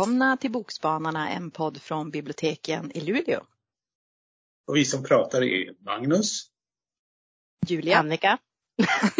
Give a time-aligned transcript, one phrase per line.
[0.00, 3.40] Välkomna till Bokspanarna, en podd från biblioteken i Luleå.
[4.66, 6.50] Och vi som pratar är Magnus.
[7.66, 7.98] Julia.
[7.98, 8.38] Annika.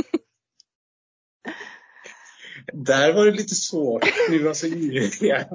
[2.72, 4.04] Där var det lite svårt.
[4.30, 5.48] Vi var så ivriga.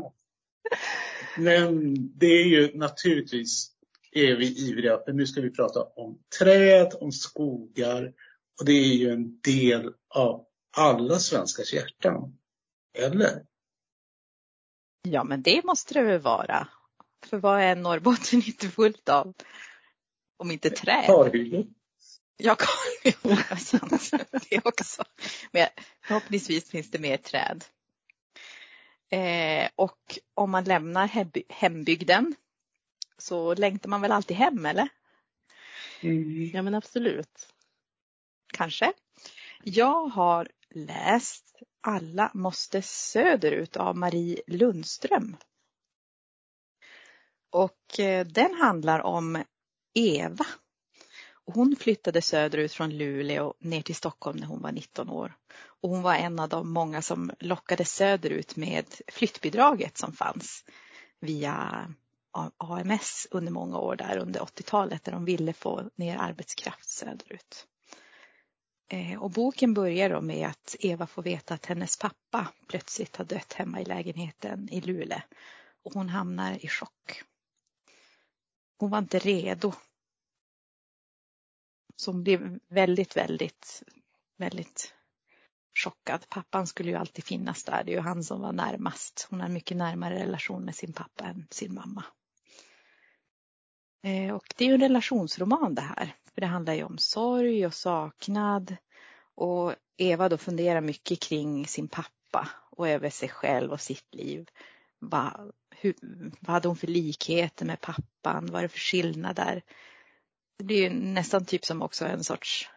[1.38, 3.72] Men det är ju naturligtvis
[4.12, 8.14] är vi ivriga för nu ska vi prata om träd, om skogar
[8.60, 10.46] och det är ju en del av
[10.78, 12.38] alla svenskars hjärtan.
[12.98, 13.55] Eller?
[15.06, 16.68] Ja, men det måste det väl vara.
[17.26, 19.34] För vad är Norrbotten inte fullt av?
[20.38, 21.06] Om inte träd.
[21.06, 21.74] Kalhyggen.
[22.38, 23.44] Ja, kalhyggen.
[24.50, 25.04] det också.
[25.52, 25.68] Men
[26.02, 27.66] förhoppningsvis finns det mer träd.
[29.10, 31.10] Eh, och om man lämnar
[31.54, 32.36] hembygden
[33.18, 34.90] så längtar man väl alltid hem, eller?
[36.02, 36.52] Mm.
[36.54, 37.48] Ja, men absolut.
[38.54, 38.94] Kanske.
[39.64, 45.38] Jag har läst Alla måste söderut av Marie Lundström.
[47.50, 49.44] Och eh, den handlar om
[49.94, 50.46] Eva.
[51.46, 55.34] Hon flyttade söderut från Luleå ner till Stockholm när hon var 19 år.
[55.58, 60.66] Och hon var en av de många som lockades söderut med flyttbidraget som fanns
[61.20, 61.88] via
[62.58, 67.68] AMS under många år där under 80-talet där de ville få ner arbetskraft söderut.
[68.88, 73.26] Eh, och boken börjar då med att Eva får veta att hennes pappa plötsligt har
[73.26, 75.22] dött hemma i lägenheten i Luleå
[75.84, 77.24] och hon hamnar i chock.
[78.78, 79.74] Hon var inte redo.
[81.96, 83.84] Så hon blev väldigt, väldigt,
[84.38, 84.94] väldigt
[85.74, 86.30] chockad.
[86.30, 87.84] Pappan skulle ju alltid finnas där.
[87.84, 89.28] Det är ju han som var närmast.
[89.30, 92.04] Hon har en mycket närmare relation med sin pappa än sin mamma.
[94.04, 96.16] Eh, och det är ju en relationsroman det här.
[96.36, 98.76] För det handlar ju om sorg och saknad.
[99.36, 104.50] Och Eva då funderar mycket kring sin pappa och över sig själv och sitt liv.
[105.00, 105.96] Vad, hur,
[106.40, 108.46] vad hade hon för likheter med pappan?
[108.46, 109.62] Vad är det för skillnader?
[110.58, 112.70] Det blir ju nästan typ som också en sorts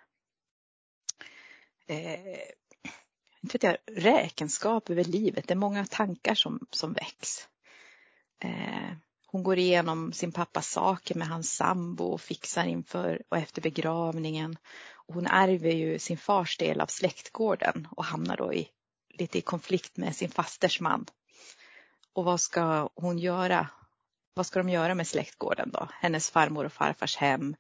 [1.87, 2.39] eh,
[3.43, 5.49] inte vet jag, räkenskap över livet.
[5.49, 7.49] Det är många tankar som, som väcks.
[8.39, 8.93] Eh,
[9.31, 14.57] hon går igenom sin pappas saker med hans sambo och fixar inför och efter begravningen.
[15.07, 18.69] Hon ärver ju sin fars del av släktgården och hamnar då i,
[19.09, 21.07] lite i konflikt med sin fasters man.
[22.13, 23.69] Och vad ska hon göra?
[24.35, 25.89] Vad ska de göra med släktgården då?
[25.93, 27.57] Hennes farmor och farfars hem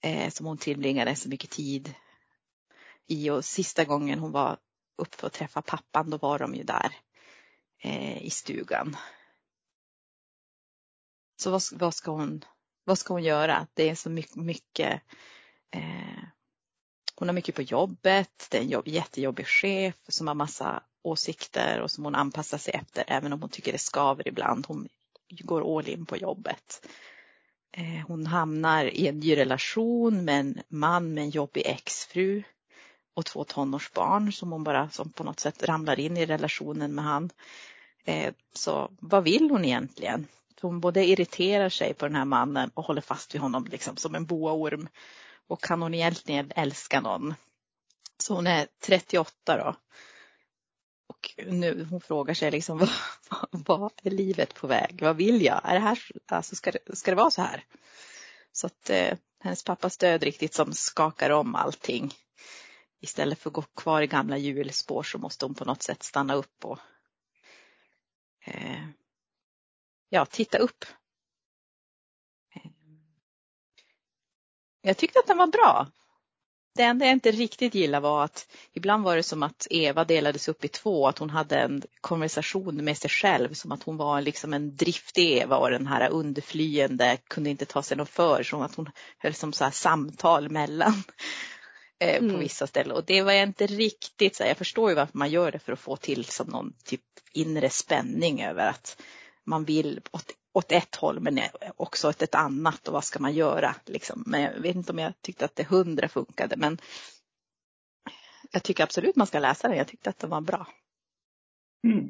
[0.00, 1.94] eh, som hon tillbringade så mycket tid
[3.06, 4.56] i och sista gången hon var
[4.96, 6.96] upp för att träffa pappan då var de ju där
[7.82, 8.96] eh, i stugan
[11.42, 12.44] så vad, vad, ska hon,
[12.84, 13.66] vad ska hon göra?
[13.74, 15.02] Det är så mycket, mycket
[15.70, 16.24] eh,
[17.14, 21.80] hon har mycket på jobbet, det är en jobb, jättejobbig chef som har massa åsikter
[21.80, 24.66] och som hon anpassar sig efter även om hon tycker det skaver ibland.
[24.68, 24.88] Hon
[25.40, 26.88] går all in på jobbet.
[27.72, 32.42] Eh, hon hamnar i en ny relation med en man med en jobbig exfru
[33.14, 37.04] och två tonårsbarn som hon bara som på något sätt ramlar in i relationen med
[37.04, 37.30] han.
[38.04, 40.26] Eh, så vad vill hon egentligen?
[40.60, 44.14] Hon både irriterar sig på den här mannen och håller fast vid honom liksom som
[44.14, 44.88] en boaorm.
[45.46, 47.34] Och kan hon egentligen älska någon?
[48.18, 49.76] Så hon är 38 då.
[51.06, 52.78] Och nu hon frågar sig liksom
[53.52, 54.98] vad, vad är livet på väg?
[55.02, 55.60] Vad vill jag?
[55.64, 57.64] Är det här, alltså ska, det, ska det vara så här?
[58.52, 62.14] Så att eh, hennes pappas död riktigt som skakar om allting.
[63.00, 66.34] Istället för att gå kvar i gamla hjulspår så måste hon på något sätt stanna
[66.34, 66.78] upp och
[68.44, 68.86] eh,
[70.12, 70.84] ja, titta upp.
[74.82, 75.86] Jag tyckte att den var bra.
[76.74, 80.48] Det enda jag inte riktigt gillade var att ibland var det som att Eva delades
[80.48, 84.20] upp i två, att hon hade en konversation med sig själv som att hon var
[84.20, 88.62] liksom en driftig Eva och den här underflyende kunde inte ta sig något för, som
[88.62, 91.02] att hon höll som så samtal mellan
[91.98, 92.40] eh, på mm.
[92.40, 92.96] vissa ställen.
[92.96, 95.58] Och det var jag inte riktigt så här, jag förstår ju varför man gör det
[95.58, 97.02] för att få till som någon typ
[97.32, 99.02] inre spänning över att
[99.46, 101.40] man vill åt, åt ett håll men
[101.76, 104.22] också åt ett annat och vad ska man göra liksom.
[104.26, 106.78] Men jag vet inte om jag tyckte att det hundra funkade men
[108.52, 109.76] jag tycker absolut man ska läsa den.
[109.76, 110.66] Jag tyckte att den var bra.
[111.84, 112.08] Mm.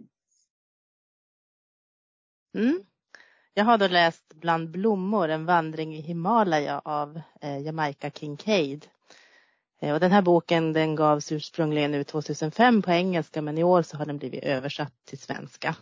[2.58, 2.84] Mm.
[3.54, 8.86] Jag har då läst Bland blommor, en vandring i Himalaya av eh, Jamaica Kincaid.
[9.80, 13.82] Eh, och den här boken den gavs ursprungligen ut 2005 på engelska men i år
[13.82, 15.76] så har den blivit översatt till svenska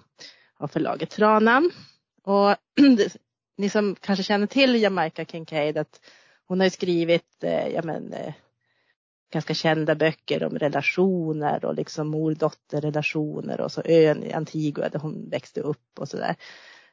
[0.60, 1.70] av förlaget Tranan.
[2.22, 2.56] Och
[3.58, 6.00] ni som kanske känner till Jamaica Kincaid att
[6.46, 8.34] hon har skrivit eh, ja, men, eh,
[9.32, 15.30] ganska kända böcker om relationer och liksom mor-dotter-relationer och så ön i Antigua där hon
[15.30, 16.36] växte upp och sådär.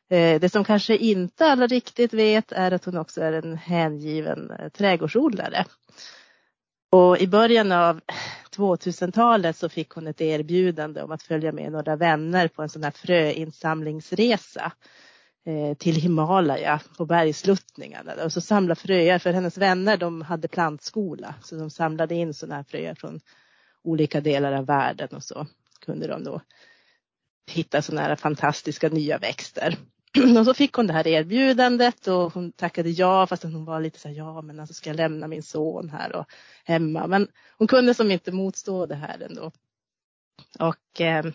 [0.10, 4.52] Eh, det som kanske inte alla riktigt vet är att hon också är en hängiven
[4.52, 5.66] eh, trädgårdsodlare.
[6.90, 8.02] Och i början av
[8.56, 12.84] 2000-talet så fick hon ett erbjudande om att följa med några vänner på en sån
[12.84, 14.72] här fröinsamlingsresa
[15.46, 21.36] eh, till Himalaya på bergsluttningarna och så samla fröer för hennes vänner de hade plantskola
[21.44, 23.20] så de samlade in sådana här fröer från
[23.84, 25.48] olika delar av världen och så
[25.86, 26.42] kunde de då
[27.52, 29.78] hitta sådana här fantastiska nya växter.
[30.40, 34.00] Och så fick hon det här erbjudandet och hon tackade ja fast hon var lite
[34.00, 36.26] så här, ja men alltså ska jag lämna min son här och
[36.64, 37.08] hemma.
[37.08, 37.28] Men
[37.58, 39.52] hon kunde som inte motstå det här ändå.
[40.60, 41.26] Och eh,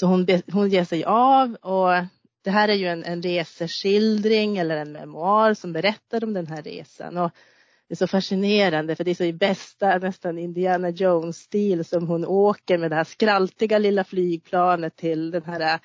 [0.00, 2.04] så hon, hon ger sig av och
[2.44, 6.62] det här är ju en, en reseskildring eller en memoar som berättar om den här
[6.62, 7.16] resan.
[7.16, 7.30] Och
[7.88, 12.24] det är så fascinerande för det är så i bästa nästan Indiana Jones-stil som hon
[12.26, 15.80] åker med det här skraltiga lilla flygplanet till den här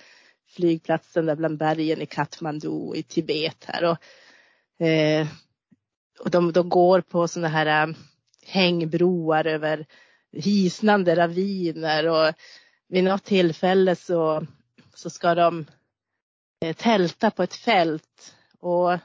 [0.50, 3.84] flygplatsen där bland bergen i Kathmandu i Tibet här.
[3.84, 5.28] Och, eh,
[6.20, 7.96] och de, de går på sådana här äh,
[8.46, 9.86] hängbroar över
[10.32, 12.34] hisnande raviner och
[12.88, 14.46] vid något tillfälle så,
[14.94, 15.66] så ska de
[16.66, 18.98] eh, tälta på ett fält och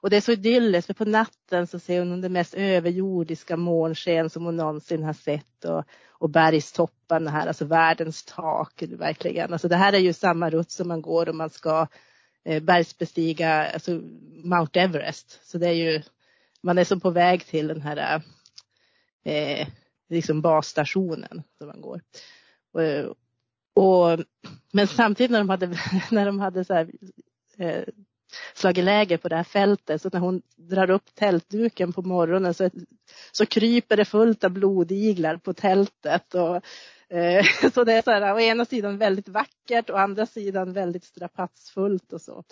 [0.00, 4.30] och det är så idylliskt för på natten så ser hon det mest överjordiska månsken
[4.30, 9.52] som hon någonsin har sett och, och bergstopparna här, alltså världens tak verkligen.
[9.52, 11.86] Alltså det här är ju samma rutt som man går om man ska
[12.44, 14.00] eh, bergsbestiga alltså
[14.44, 15.40] Mount Everest.
[15.42, 16.02] Så det är ju,
[16.62, 18.22] man är som på väg till den här
[19.24, 19.68] eh,
[20.08, 22.00] liksom basstationen som man går.
[22.72, 23.16] Och,
[23.84, 24.20] och,
[24.72, 25.66] men samtidigt när de hade,
[26.10, 26.90] när de hade så här,
[27.58, 27.84] eh,
[28.54, 30.02] slagit läger på det här fältet.
[30.02, 32.70] Så när hon drar upp tältduken på morgonen så,
[33.32, 36.34] så kryper det fullt av blodiglar på tältet.
[36.34, 36.56] Och,
[37.16, 37.44] eh,
[37.74, 41.04] så det är så här, å ena sidan väldigt vackert och å andra sidan väldigt
[41.04, 42.44] strapatsfullt och så.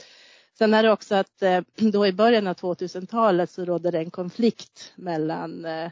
[0.59, 4.11] Sen är det också att eh, då i början av 2000-talet så rådde det en
[4.11, 5.91] konflikt mellan eh,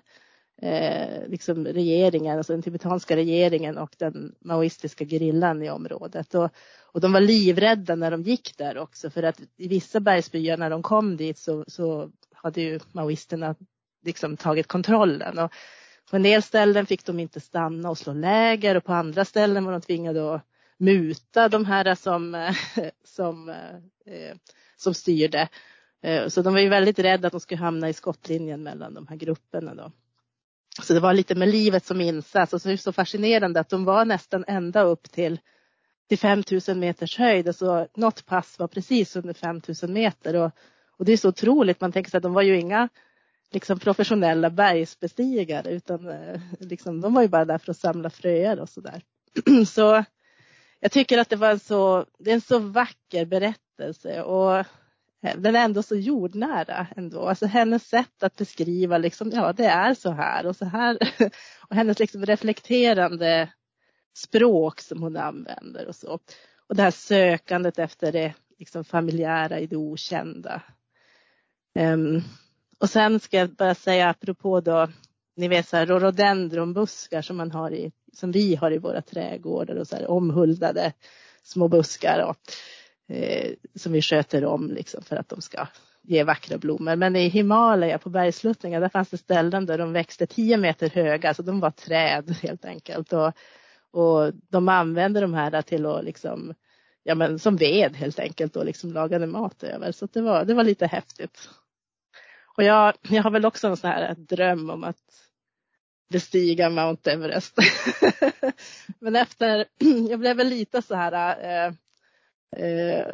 [0.63, 6.35] eh, liksom regeringen, alltså den tibetanska regeringen och den maoistiska gerillan i området.
[6.35, 6.51] Och,
[6.93, 10.71] och de var livrädda när de gick där också för att i vissa bergsbyar när
[10.71, 13.55] de kom dit så, så hade ju maoisterna
[14.05, 15.39] liksom tagit kontrollen.
[15.39, 15.53] Och
[16.11, 19.65] på en del ställen fick de inte stanna och slå läger och på andra ställen
[19.65, 20.43] var de tvingade att
[20.79, 22.53] muta de här som,
[23.05, 23.49] som,
[24.07, 24.37] eh,
[24.77, 25.49] som styrde.
[26.03, 29.07] Eh, så de var ju väldigt rädda att de skulle hamna i skottlinjen mellan de
[29.07, 29.75] här grupperna.
[29.75, 29.93] Då.
[30.81, 33.69] Så det var lite med livet som insats och så är det så fascinerande att
[33.69, 35.41] de var nästan ända upp till,
[36.09, 37.49] till 5000 meters höjd.
[37.49, 40.51] Alltså, något pass var precis under 5000 meter och,
[40.97, 41.81] och det är så otroligt.
[41.81, 42.89] Man tänker sig att de var ju inga
[43.51, 48.61] liksom, professionella bergsbestigare utan eh, liksom, de var ju bara där för att samla fröer
[48.61, 49.03] och sådär.
[49.67, 50.05] så
[50.81, 54.67] jag tycker att det var en så, det är en så vacker berättelse och
[55.23, 57.29] Eh, den är ändå så jordnära ändå.
[57.29, 60.99] Alltså hennes sätt att beskriva liksom, ja det är så här och så här.
[61.69, 63.49] Och hennes liksom reflekterande
[64.17, 66.19] språk som hon använder och så.
[66.67, 70.63] Och det här sökandet efter det liksom familjära i det okända.
[71.79, 72.23] Um,
[72.79, 74.89] och sen ska jag bara säga apropå då,
[75.37, 79.75] ni vet så här rhododendronbuskar som man har i, som vi har i våra trädgårdar
[79.75, 80.93] och så här omhuldade
[81.43, 82.25] små buskar.
[82.29, 82.37] Och,
[83.13, 85.67] eh, som vi sköter om liksom för att de ska
[86.03, 86.97] ge vackra blommor.
[86.97, 91.35] Men i Himalaya på bergsluttningar där fanns det ställen där de växte 10 meter höga,
[91.35, 93.13] så de var träd helt enkelt.
[93.13, 93.33] Och,
[93.91, 96.55] och de använde de här till att liksom,
[97.03, 99.93] ja men som ved helt enkelt och liksom lagade mat över.
[99.93, 101.49] Så det var, det var lite häftigt.
[102.57, 105.03] Och jag, jag har väl också en sån här dröm om att
[106.11, 107.57] bestiga Mount Everest.
[108.99, 109.67] men efter,
[110.11, 111.73] jag blev väl lite så här eh,
[112.57, 113.07] eh,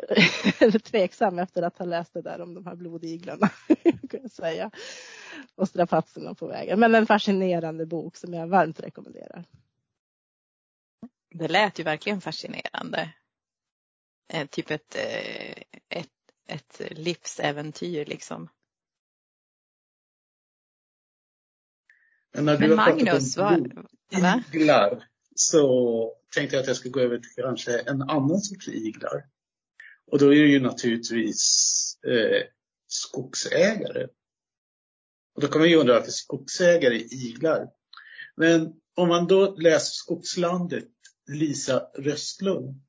[0.85, 3.50] tveksam efter att ha läst det där om de här blodiglarna.
[4.11, 4.71] kan jag säga.
[5.54, 6.80] Och strapatserna på vägen.
[6.80, 9.45] Men en fascinerande bok som jag varmt rekommenderar.
[11.30, 13.14] Det lät ju verkligen fascinerande.
[14.33, 16.09] Eh, typ ett, eh, ett,
[16.47, 18.49] ett livsäventyr liksom.
[22.35, 23.87] Men, när du Men Magnus, vad?
[24.52, 25.09] Iglar
[25.40, 29.25] så tänkte jag att jag skulle gå över till kanske en annan sorts iglar.
[30.11, 32.42] Och då är det ju naturligtvis eh,
[32.87, 34.07] skogsägare.
[35.35, 37.68] Och då kan man ju undra varför skogsägare är iglar.
[38.37, 40.88] Men om man då läser Skogslandet,
[41.28, 42.83] Lisa Röstlund,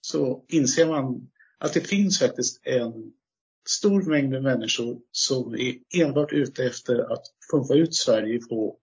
[0.00, 3.12] så inser man att det finns faktiskt en
[3.68, 8.78] stor mängd med människor som är enbart ute efter att pumpa ut Sverige på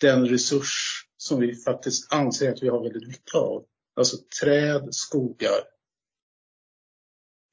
[0.00, 3.64] den resurs som vi faktiskt anser att vi har väldigt mycket av.
[3.96, 5.60] Alltså träd, skogar.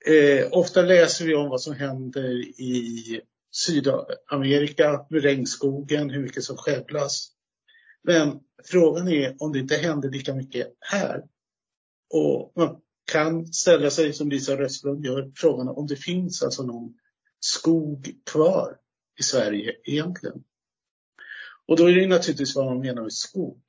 [0.05, 3.21] Eh, ofta läser vi om vad som händer i
[3.51, 7.31] Sydamerika med regnskogen, hur mycket som skövlas.
[8.03, 11.23] Men frågan är om det inte händer lika mycket här.
[12.13, 16.93] Och man kan ställa sig, som Lisa Röstlund gör, frågan om det finns alltså någon
[17.39, 18.77] skog kvar
[19.19, 20.43] i Sverige egentligen.
[21.69, 23.61] Och då är det naturligtvis vad man menar med skog.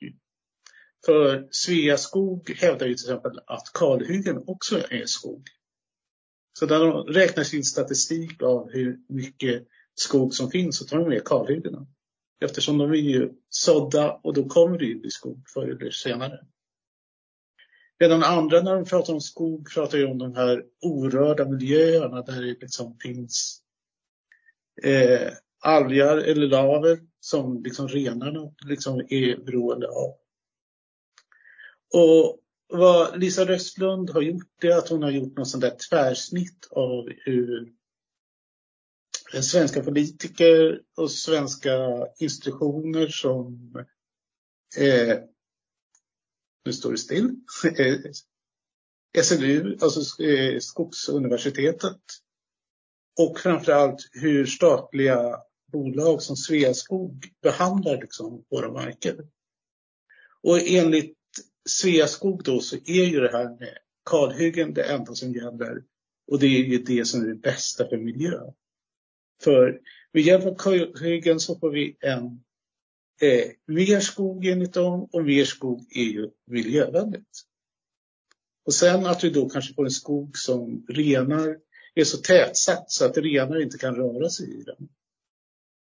[1.06, 5.48] För Sveaskog hävdar ju till exempel att kalhyggen också är skog.
[6.58, 11.08] Så när de räknar sin statistik av hur mycket skog som finns så tar de
[11.08, 11.86] med kalhyggena.
[12.44, 16.46] Eftersom de är ju sådda och då kommer det ju bli skog förr eller senare.
[17.98, 22.40] Medan andra när de pratar om skog pratar ju om de här orörda miljöerna där
[22.40, 23.62] det liksom finns
[24.82, 30.14] eh, algar eller laver som liksom renarna liksom är beroende av.
[31.92, 32.40] Och
[32.72, 37.08] vad Lisa Röstlund har gjort är att hon har gjort något sånt där tvärsnitt av
[37.16, 37.72] hur
[39.42, 43.74] svenska politiker och svenska institutioner som
[44.78, 45.18] eh,
[46.64, 47.36] nu står det still.
[47.78, 52.00] Eh, SLU, alltså eh, Skogsuniversitetet.
[53.18, 55.36] Och framförallt hur statliga
[55.72, 59.16] bolag som Sveaskog behandlar liksom våra marker.
[60.42, 61.16] Och enligt
[61.68, 63.78] Sveaskog då så är ju det här med
[64.10, 65.82] kalhyggen det enda som gäller.
[66.30, 68.52] Och det är ju det som är det bästa för miljön.
[69.42, 69.80] För
[70.12, 72.24] med hjälp av kalhyggen så får vi en
[73.20, 77.46] eh, mer skog enligt dem och mer skog är ju miljövänligt.
[78.66, 81.56] Och sen att vi då kanske får en skog som renar
[81.94, 84.88] är så tätsatt så att renar inte kan röra sig i den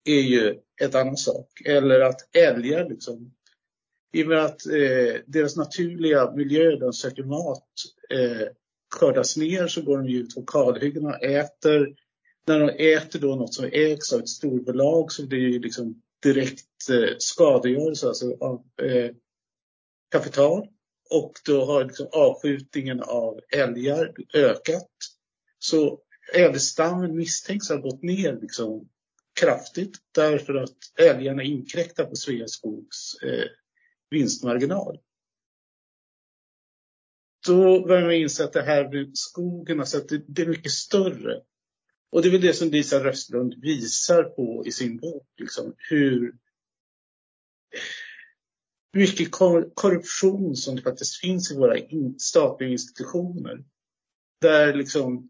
[0.06, 1.62] är ju ett annan sak.
[1.66, 3.34] Eller att älgar liksom,
[4.14, 7.68] i och med att eh, deras naturliga miljö där de söker mat
[8.10, 8.48] eh,
[8.94, 11.96] skördas ner så går de ut på kalhyggena och äter.
[12.48, 16.02] När de äter då något som ägs av ett storbolag så blir det ju liksom
[16.24, 19.12] direkt eh, skadegörelse alltså av eh,
[20.12, 20.68] kapital.
[21.10, 24.92] Och då har liksom avskjutningen av älgar ökat.
[25.60, 26.00] Så
[26.34, 28.90] älgstammen misstänks ha gått ner liksom
[29.34, 33.46] kraftigt därför att älgarna inkräktar på Sveaskogs eh,
[34.10, 35.00] vinstmarginal.
[37.46, 40.72] Då börjar man inse att det här med skogen, alltså att det, det är mycket
[40.72, 41.42] större.
[42.12, 46.36] Och det är väl det som Lisa Röstlund visar på i sin bok, liksom, hur
[48.94, 49.32] mycket
[49.74, 51.78] korruption som det faktiskt finns i våra
[52.18, 53.64] statliga institutioner.
[54.42, 55.30] Där liksom,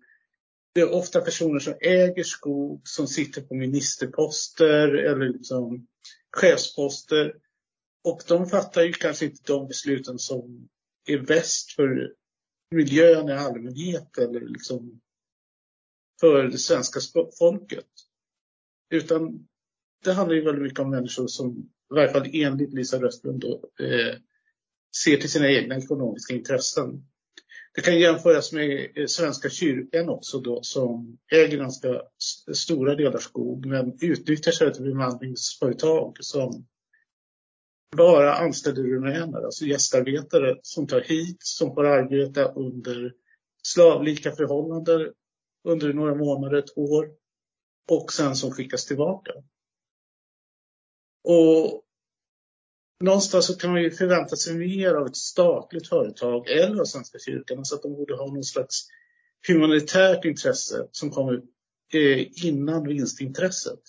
[0.74, 5.88] det är ofta personer som äger skog, som sitter på ministerposter eller liksom
[6.32, 7.36] chefsposter.
[8.04, 10.70] Och de fattar ju kanske inte de besluten som
[11.06, 12.14] är bäst för
[12.72, 15.02] miljön i allmänhet eller liksom
[16.20, 17.00] för det svenska
[17.40, 17.88] folket.
[18.90, 19.48] Utan
[20.04, 21.58] det handlar ju väldigt mycket om människor som,
[21.92, 24.18] i varje fall enligt Lisa Röstlund, då, eh,
[25.04, 27.06] ser till sina egna ekonomiska intressen.
[27.76, 32.02] Det kan jämföras med eh, Svenska kyrkan också då, som äger ganska
[32.54, 36.66] stora delar skog men utnyttjar sig av bemanningsföretag som
[37.96, 43.14] bara anställer rumäner, alltså gästarbetare som tar hit, som får arbeta under
[43.64, 45.14] slavlika förhållanden
[45.64, 47.12] under några månader, ett år
[47.90, 49.32] och sen som skickas tillbaka.
[51.24, 51.84] Och
[53.00, 57.20] någonstans så kan man ju förvänta sig mer av ett statligt företag eller av Svenska
[57.20, 57.58] kyrkan.
[57.58, 58.88] Alltså att de borde ha någon slags
[59.48, 61.42] humanitärt intresse som kommer
[61.94, 63.80] eh, innan vinstintresset.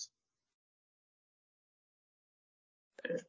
[3.09, 3.21] Eh,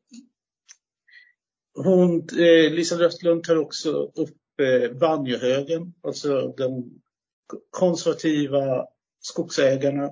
[1.75, 7.01] hon, eh, Lisa Röstlund tar också upp eh, Banjohögen, alltså de
[7.71, 8.87] konservativa
[9.21, 10.11] skogsägarna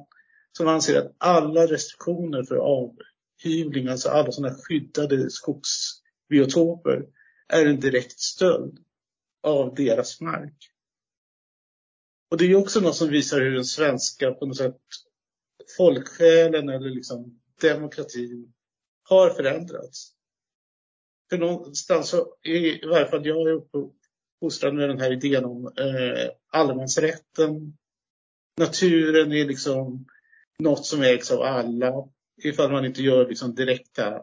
[0.53, 2.57] som anser att alla restriktioner för
[3.45, 7.07] hyvling, alltså alla sådana skyddade skogsbiotoper,
[7.49, 8.79] är en direkt stöld
[9.43, 10.71] av deras mark.
[12.31, 14.81] Och det är också något som visar hur den svenska på något sätt,
[15.77, 18.53] folksjälen eller liksom demokratin
[19.03, 20.13] har förändrats.
[21.31, 26.31] För någonstans så, i varje fall jag är uppfostrad med den här idén om eh,
[26.53, 27.77] allemansrätten.
[28.59, 30.07] Naturen är liksom
[30.59, 31.93] något som ägs av alla
[32.43, 34.15] ifall man inte gör liksom direkta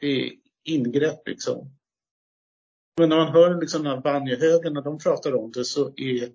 [0.00, 0.32] eh,
[0.64, 1.28] ingrepp.
[1.28, 1.70] Liksom.
[2.96, 6.32] Men när man hör liksom den här Banjohögen, när de pratar om det så är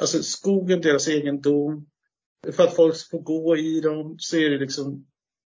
[0.00, 1.86] alltså skogen deras egendom.
[2.52, 5.06] För att folk får gå i dem så är det liksom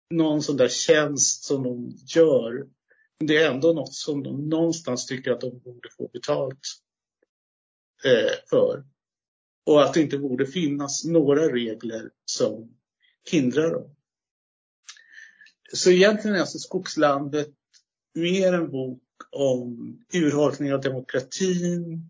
[0.09, 2.67] någon sån där tjänst som de gör
[3.19, 6.59] det är ändå något som de någonstans tycker att de borde få betalt
[8.05, 8.85] eh, för.
[9.65, 12.77] Och att det inte borde finnas några regler som
[13.31, 13.95] hindrar dem.
[15.73, 17.49] Så egentligen är alltså Skogslandet
[18.15, 22.09] mer en bok om urholkning av demokratin,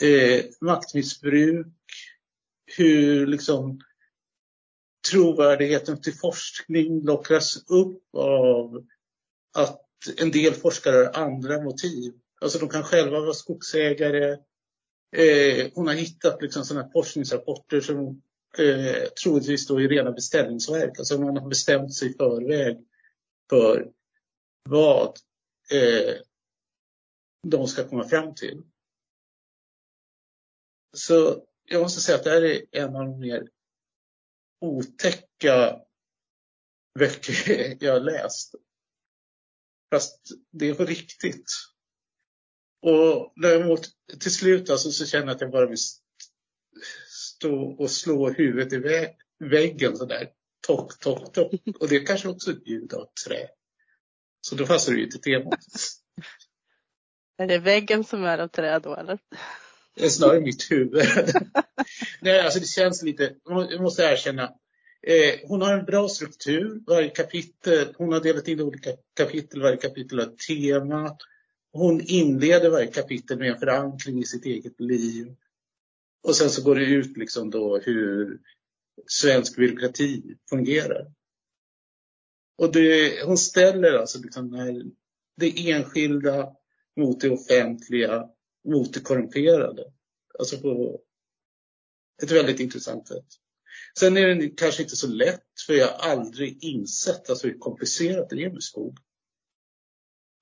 [0.00, 1.66] eh, maktmissbruk,
[2.76, 3.80] hur liksom
[5.10, 8.84] trovärdigheten till forskning lockras upp av
[9.54, 9.80] att
[10.16, 12.12] en del forskare har andra motiv.
[12.40, 14.32] Alltså de kan själva vara skogsägare.
[15.16, 18.22] Eh, hon har hittat liksom sådana forskningsrapporter som
[18.58, 20.98] eh, troligtvis då i rena beställningsverk.
[20.98, 22.86] Alltså man har bestämt sig i förväg
[23.50, 23.92] för
[24.68, 25.18] vad
[25.72, 26.14] eh,
[27.46, 28.62] de ska komma fram till.
[30.96, 33.48] Så jag måste säga att det här är en av de mer
[34.60, 35.80] otäcka
[36.98, 38.54] böcker jag har läst.
[39.90, 40.20] Fast
[40.50, 41.52] det är på riktigt.
[42.82, 43.88] Och däremot
[44.20, 45.78] till slut alltså, så känner jag att jag bara vill
[47.36, 50.28] stå och slå huvudet i vä väggen sådär.
[50.66, 51.52] Tock, tock, tock.
[51.80, 53.48] Och det är kanske också ett ljud av trä.
[54.40, 55.58] Så då passar det ju till temat.
[57.38, 59.18] Är det väggen som är av trä då eller?
[59.96, 61.02] Det är snarare mitt huvud.
[62.20, 64.42] Nej, alltså det känns lite, jag måste erkänna.
[65.06, 66.80] Eh, hon har en bra struktur.
[66.86, 69.62] Varje kapitel, hon har delat in olika kapitel.
[69.62, 71.16] Varje kapitel har ett tema.
[71.72, 75.34] Hon inleder varje kapitel med en förankring i sitt eget liv.
[76.24, 78.40] Och sen så går det ut liksom då hur
[79.06, 81.12] svensk byråkrati fungerar.
[82.58, 84.50] Och det, hon ställer alltså liksom
[85.36, 86.52] det enskilda
[86.96, 88.28] mot det offentliga,
[88.68, 89.92] mot det korrumperade.
[90.38, 91.00] Alltså på
[92.22, 93.26] ett väldigt intressant sätt.
[93.98, 98.30] Sen är det kanske inte så lätt, för jag har aldrig insett alltså hur komplicerat
[98.30, 98.98] det är med skog.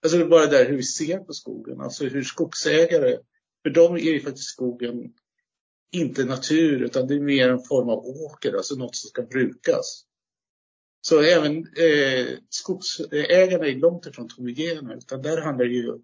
[0.03, 3.19] Alltså det är bara där hur vi ser på skogen, alltså hur skogsägare,
[3.63, 5.15] för dem är ju faktiskt skogen
[5.93, 10.05] inte natur utan det är mer en form av åker, alltså något som ska brukas.
[11.01, 15.99] Så även eh, skogsägarna är långt ifrån homogena utan där handlar det ju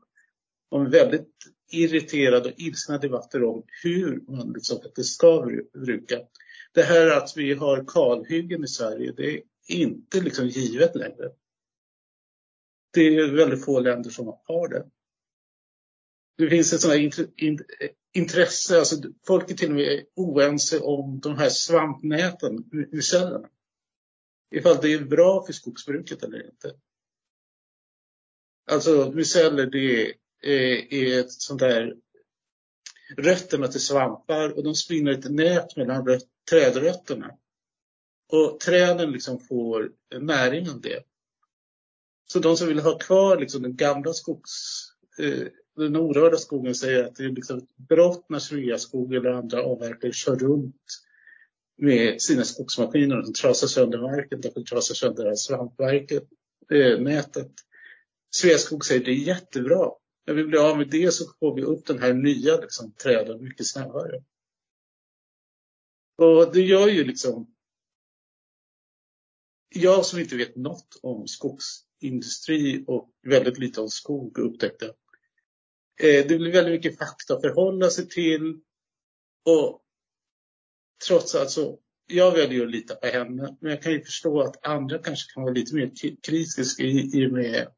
[0.71, 1.35] om väldigt
[1.71, 6.21] irriterade och ilskna debatter om hur man liksom faktiskt ska bruka.
[6.73, 11.31] Det här att vi har kalhyggen i Sverige, det är inte liksom givet längre.
[12.93, 14.87] Det är väldigt få länder som har det.
[16.39, 16.95] Det finns ett sånt
[18.13, 23.49] intresse, alltså folk är till och med oense om de här svampnäten, mycellerna.
[24.51, 26.75] Ifall det är bra för skogsbruket eller inte.
[28.71, 31.97] Alltså myceller det är ett sånt där
[33.17, 37.31] rötterna till svampar och de spinner ett nät mellan trädrötterna.
[38.33, 41.05] Och träden liksom får näring av det.
[42.27, 44.53] Så de som vill ha kvar liksom den gamla skogs,
[45.19, 49.63] Eh, den orörda skogen säger att det är liksom ett brott när Sveaskog eller andra
[49.63, 50.85] avverkare kör runt
[51.77, 56.29] med sina skogsmaskiner och trasar sönder marken, därför trasar sönder svampverket,
[56.73, 57.53] eh, nätet.
[58.31, 59.91] Sveaskog säger att det är jättebra.
[60.27, 63.45] När vi blir av med det så får vi upp den här nya liksom, träden
[63.45, 64.23] mycket snabbare.
[66.19, 67.55] Och det gör ju liksom
[69.69, 74.95] jag som inte vet något om skogsindustri och väldigt lite om skog upptäckte
[75.99, 78.61] det blir väldigt mycket fakta att förhålla sig till.
[79.45, 79.83] Och
[81.09, 84.67] trots allt så, jag väljer att lita på henne, men jag kan ju förstå att
[84.67, 85.91] andra kanske kan vara lite mer
[86.23, 87.69] kritiska i, i och med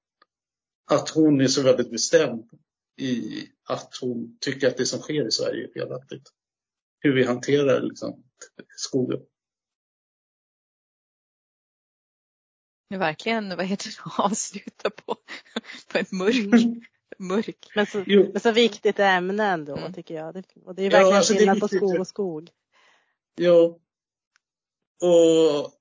[0.91, 2.51] att hon är så väldigt bestämd
[2.97, 6.33] i att hon tycker att det som sker i Sverige är felaktigt.
[6.99, 8.25] Hur vi hanterar liksom,
[8.77, 9.21] skogen.
[12.89, 15.17] Verkligen, vad heter det, avsluta på,
[15.89, 16.83] på en mörk.
[17.21, 17.73] mörk.
[17.75, 19.93] Men så, men så viktigt ämne ändå mm.
[19.93, 20.35] tycker jag.
[20.35, 22.51] Det, och det är verkligen ja, alltså skillnad på skog och skog.
[23.37, 23.81] Jo.
[25.03, 25.73] Och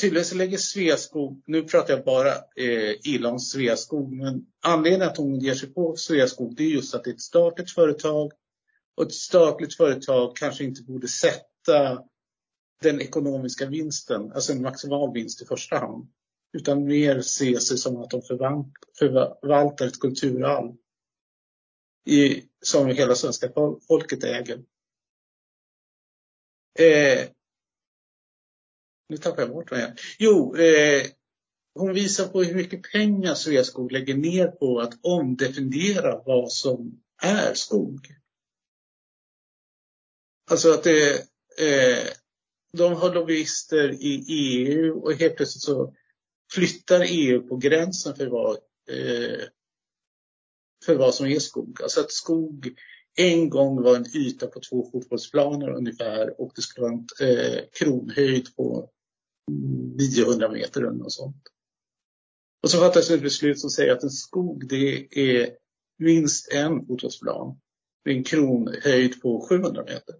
[0.00, 5.16] tydligen så lägger Sveaskog, nu pratar jag bara eh, illa om Sveaskog, men anledningen att
[5.16, 8.32] hon ger sig på Sveaskog det är just att det är ett statligt företag
[8.96, 12.02] och ett statligt företag kanske inte borde sätta
[12.82, 16.08] den ekonomiska vinsten, alltså en maximal vinst i första hand,
[16.52, 18.22] utan mer se sig som att de
[18.98, 20.76] förvaltar ett kulturarv
[22.08, 23.50] i, som hela svenska
[23.88, 24.58] folket äger.
[26.78, 27.28] Eh,
[29.08, 29.94] nu tappar jag bort mig.
[30.18, 31.06] Jo, eh,
[31.74, 37.54] hon visar på hur mycket pengar Sveaskog lägger ner på att omdefiniera vad som är
[37.54, 38.06] skog.
[40.50, 41.12] Alltså att det,
[41.58, 42.08] eh,
[42.72, 45.94] de har lobbyister i EU och helt plötsligt så
[46.52, 48.56] flyttar EU på gränsen för vad
[48.90, 49.44] eh,
[50.84, 51.82] för vad som är skog.
[51.82, 52.74] Alltså att skog
[53.16, 57.60] en gång var en yta på två fotbollsplaner ungefär och det skulle vara en eh,
[57.72, 58.90] kronhöjd på
[59.98, 61.42] 900 meter eller något sånt.
[62.62, 65.50] Och så fattas ett beslut som säger att en skog det är
[65.98, 67.60] minst en fotbollsplan
[68.04, 70.14] med en kronhöjd på 700 meter.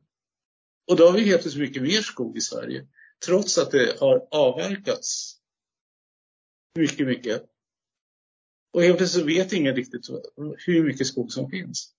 [0.91, 2.87] Och då har vi helt plötsligt mycket mer skog i Sverige.
[3.27, 5.39] Trots att det har avverkats
[6.79, 7.45] mycket, mycket.
[8.71, 10.09] Och helt plötsligt vet ingen riktigt
[10.67, 11.95] hur mycket skog som finns.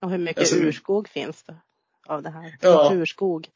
[0.00, 1.60] Och hur mycket alltså, urskog finns det
[2.06, 2.58] av det här?
[2.60, 3.48] Ja, naturskog.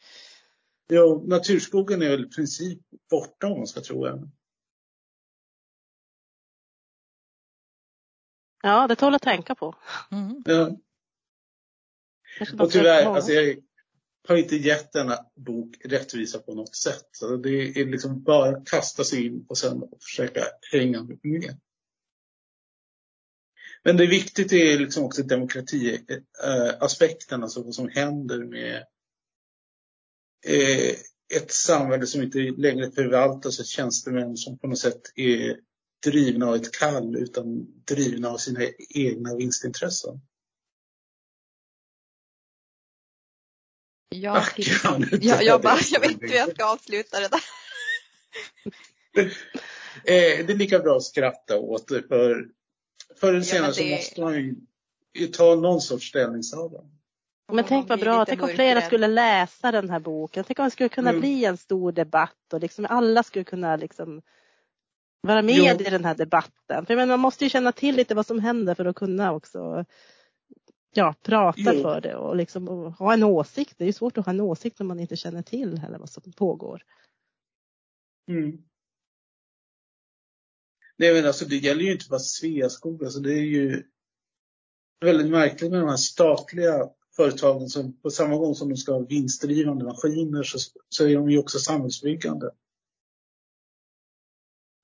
[0.87, 4.33] Ja, naturskogen är väl i princip borta om man ska tro en.
[8.62, 9.75] Ja, det tål att tänka på.
[10.11, 10.42] Mm.
[10.45, 10.77] Ja.
[12.59, 13.57] Och tyvärr, alltså jag
[14.29, 17.09] har inte gett denna bok rättvisa på något sätt.
[17.13, 21.59] Så det är liksom bara att kasta sig in och sen försöka hänga med.
[23.85, 28.77] Men det är viktigt är liksom också demokratiaspekten, eh, alltså vad som händer med
[30.47, 30.97] eh,
[31.35, 35.57] ett samhälle som inte längre förvaltas av tjänstemän som på något sätt är
[36.07, 38.61] drivna av ett kall utan drivna av sina
[38.95, 40.21] egna vinstintressen.
[44.12, 44.64] Ja, till,
[45.20, 47.40] ja, jag, bara, jag vet inte hur jag ska avsluta det där.
[50.05, 52.48] Eh, det är lika bra att skratta åt det för
[53.20, 53.88] förr eller senare ja, det...
[53.88, 54.57] så måste man
[55.14, 56.90] ju ta någon sorts ställningstagande.
[57.53, 60.44] Men tänk vad bra, tänk om flera skulle läsa den här boken.
[60.44, 61.20] Tänk om det skulle kunna mm.
[61.20, 64.22] bli en stor debatt och liksom alla skulle kunna liksom
[65.20, 65.87] vara med jo.
[65.87, 66.87] i den här debatten.
[66.87, 69.85] För man måste ju känna till lite vad som händer för att kunna också
[70.92, 71.83] ja, prata jo.
[71.83, 73.74] för det och liksom och ha en åsikt.
[73.78, 76.33] Det är svårt att ha en åsikt om man inte känner till heller vad som
[76.33, 76.83] pågår.
[78.28, 78.62] Mm.
[80.96, 83.05] Nej men alltså det gäller ju inte bara Sveaskog.
[83.05, 83.83] Alltså det är ju
[85.00, 89.07] väldigt märkligt med de här statliga företagen som på samma gång som de ska ha
[89.07, 92.50] vinstdrivande maskiner så, så är de ju också samhällsbyggande.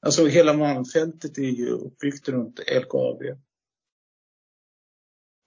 [0.01, 3.23] Alltså hela Malmfältet är ju uppbyggt runt LKAB.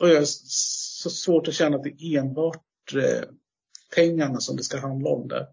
[0.02, 3.30] Och jag har så svårt att känna att det är enbart eh,
[3.96, 5.48] pengarna som det ska handla om där.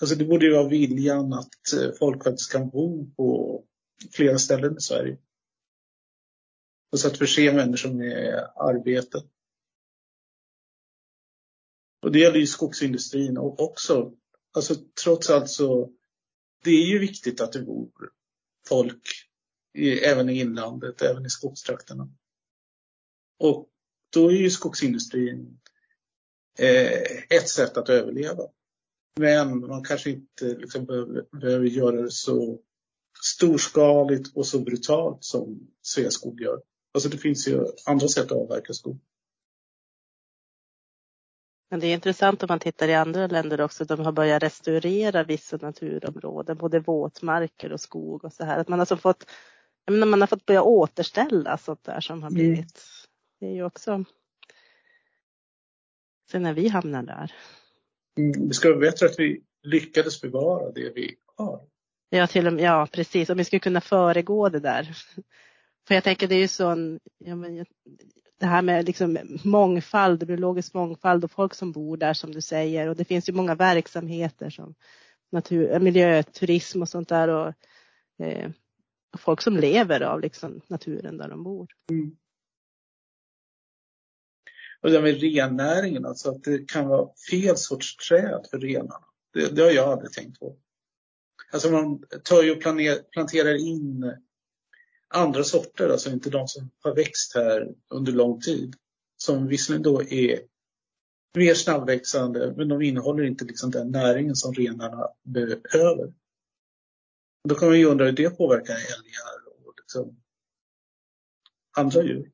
[0.00, 3.64] Alltså det borde ju vara viljan att eh, folk faktiskt kan bo på
[4.12, 5.18] flera ställen i Sverige.
[6.92, 9.22] Och så att förse människor med arbete.
[12.02, 14.12] Och det gäller ju skogsindustrin också.
[14.52, 15.92] Alltså trots allt så,
[16.64, 17.90] det är ju viktigt att det bor
[18.68, 19.08] folk
[19.74, 22.08] i, även i inlandet, även i skogstrakterna.
[23.42, 23.68] Och
[24.12, 25.58] då är ju skogsindustrin
[26.58, 28.42] eh, ett sätt att överleva.
[29.20, 32.60] Men man kanske inte liksom behöver, behöver göra det så
[33.22, 36.62] storskaligt och så brutalt som Sveaskog gör.
[36.94, 38.98] Alltså det finns ju andra sätt att avverka skog.
[41.70, 43.84] Men det är intressant om man tittar i andra länder också.
[43.84, 48.58] De har börjat restaurera vissa naturområden, både våtmarker och skog och så här.
[48.58, 49.26] Att man har alltså fått,
[49.90, 52.34] menar, man har fått börja återställa sånt där som har mm.
[52.34, 52.84] blivit.
[53.42, 54.04] Det är ju också.
[56.30, 57.32] Sen när vi hamnar där.
[58.18, 61.60] Mm, det ska vara bättre att vi lyckades bevara det vi har.
[62.10, 63.30] Ja, till och med, ja precis.
[63.30, 64.96] Om vi skulle kunna föregå det där.
[65.88, 67.66] För jag tänker det är ju sån, ja, men,
[68.40, 72.88] det här med liksom mångfald, biologisk mångfald och folk som bor där som du säger.
[72.88, 74.74] Och det finns ju många verksamheter som
[75.32, 77.28] natur, miljöturism och sånt där.
[77.28, 77.54] Och,
[78.26, 78.50] eh,
[79.12, 81.68] och folk som lever av liksom naturen där de bor.
[81.90, 82.16] Mm.
[84.82, 89.04] Och det där med rennäringen, alltså att det kan vara fel sorts träd för renarna.
[89.32, 90.56] Det, det har jag aldrig tänkt på.
[91.52, 92.62] Alltså man tar ju och
[93.12, 94.16] planterar in
[95.08, 98.74] andra sorter, alltså inte de som har växt här under lång tid.
[99.16, 100.40] Som visserligen då är
[101.34, 106.12] mer snabbväxande, men de innehåller inte liksom den näringen som renarna behöver.
[107.48, 110.22] Då kan man ju undra hur det påverkar älgar och liksom
[111.76, 112.30] andra djur.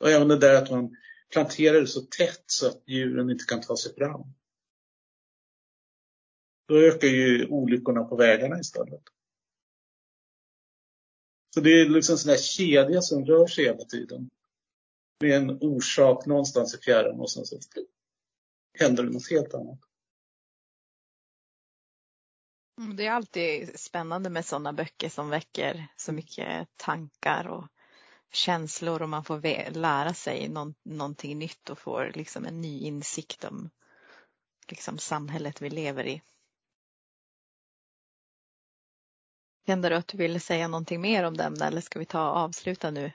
[0.00, 0.96] Och även det där att man
[1.32, 4.22] planterar det så tätt så att djuren inte kan ta sig fram.
[6.68, 9.02] Då ökar ju olyckorna på vägarna istället.
[11.54, 14.30] Så det är liksom en sån här kedja som rör sig hela tiden.
[15.20, 17.58] Med en orsak någonstans i fjärran och sen så
[18.78, 19.80] händer det något helt annat.
[22.96, 27.64] Det är alltid spännande med sådana böcker som väcker så mycket tankar och
[28.32, 33.44] känslor och man får lära sig någon, någonting nytt och får liksom en ny insikt
[33.44, 33.70] om
[34.68, 36.22] liksom samhället vi lever i.
[39.66, 42.36] Kände du att du ville säga någonting mer om den eller ska vi ta och
[42.36, 43.12] avsluta nu?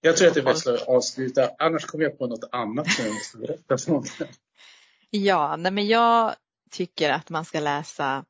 [0.00, 3.04] Jag tror att det är bäst att avsluta, annars kommer jag på något annat som
[3.04, 4.02] jag måste berätta för
[5.10, 6.34] Ja, nej men jag
[6.70, 8.24] tycker att man ska läsa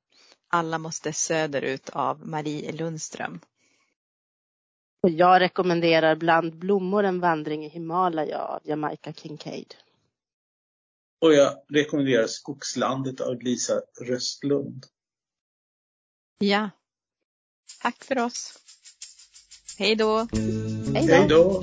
[0.49, 3.41] Alla måste söderut av Marie Lundström.
[5.03, 9.75] Och jag rekommenderar Bland blommor en vandring i Himalaya av Jamaica Kincaid.
[11.21, 14.87] Och jag rekommenderar Skogslandet av Lisa Röstlund.
[16.39, 16.71] Ja.
[17.83, 18.59] Tack för oss.
[19.79, 20.29] Hej då.
[20.95, 21.63] Hej då!